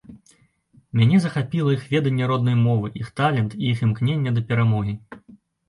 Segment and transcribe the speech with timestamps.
[1.01, 5.01] Мяне захапіла іх веданне роднай мовы, іх талент і іх імкненне да перамогі.